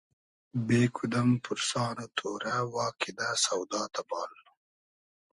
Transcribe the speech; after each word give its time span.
بې 0.67 0.81
کودئم 0.95 1.29
پورسان 1.43 1.95
و 2.03 2.07
تۉرۂ 2.17 2.57
وا 2.73 2.87
کیدۂ 3.01 3.29
سۆدا 3.43 3.81
تئبال 3.93 4.33